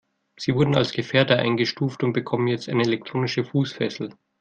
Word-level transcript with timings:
Sie 0.35 0.55
wurden 0.55 0.73
als 0.75 0.93
Gefährder 0.93 1.37
eingestuft 1.37 2.01
und 2.03 2.11
bekommen 2.13 2.47
jetzt 2.47 2.67
eine 2.67 2.81
elektronische 2.81 3.43
Fußfessel. 3.43 4.11